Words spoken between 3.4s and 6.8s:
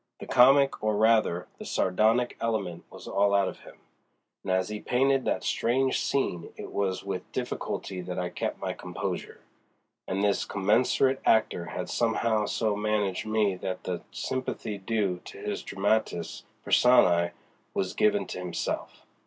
of him, and as he painted that strange scene it